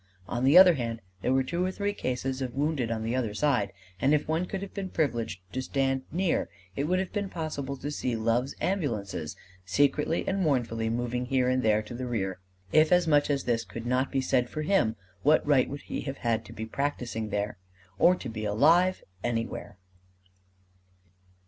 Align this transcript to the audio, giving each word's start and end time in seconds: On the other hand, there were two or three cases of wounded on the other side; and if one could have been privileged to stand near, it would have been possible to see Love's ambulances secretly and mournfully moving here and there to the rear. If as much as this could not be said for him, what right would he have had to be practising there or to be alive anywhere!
On 0.27 0.43
the 0.43 0.57
other 0.57 0.73
hand, 0.73 0.99
there 1.21 1.31
were 1.31 1.43
two 1.43 1.63
or 1.63 1.69
three 1.69 1.93
cases 1.93 2.41
of 2.41 2.55
wounded 2.55 2.89
on 2.89 3.03
the 3.03 3.15
other 3.15 3.35
side; 3.35 3.71
and 4.01 4.15
if 4.15 4.27
one 4.27 4.47
could 4.47 4.63
have 4.63 4.73
been 4.73 4.89
privileged 4.89 5.41
to 5.53 5.61
stand 5.61 6.01
near, 6.11 6.49
it 6.75 6.85
would 6.85 6.97
have 6.97 7.13
been 7.13 7.29
possible 7.29 7.77
to 7.77 7.91
see 7.91 8.15
Love's 8.15 8.55
ambulances 8.59 9.35
secretly 9.63 10.27
and 10.27 10.41
mournfully 10.41 10.89
moving 10.89 11.27
here 11.27 11.47
and 11.49 11.61
there 11.61 11.83
to 11.83 11.93
the 11.93 12.07
rear. 12.07 12.39
If 12.73 12.91
as 12.91 13.07
much 13.07 13.29
as 13.29 13.43
this 13.43 13.63
could 13.63 13.85
not 13.85 14.11
be 14.11 14.21
said 14.21 14.49
for 14.49 14.63
him, 14.63 14.95
what 15.21 15.45
right 15.45 15.69
would 15.69 15.81
he 15.83 16.01
have 16.01 16.17
had 16.17 16.45
to 16.45 16.51
be 16.51 16.65
practising 16.65 17.29
there 17.29 17.59
or 17.99 18.15
to 18.15 18.27
be 18.27 18.43
alive 18.43 19.03
anywhere! 19.23 19.77